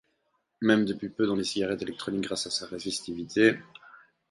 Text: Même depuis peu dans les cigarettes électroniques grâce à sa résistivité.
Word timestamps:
Même 0.61 0.85
depuis 0.85 1.09
peu 1.09 1.27
dans 1.27 1.35
les 1.35 1.43
cigarettes 1.43 1.83
électroniques 1.83 2.23
grâce 2.23 2.47
à 2.47 2.49
sa 2.49 2.65
résistivité. 2.65 3.59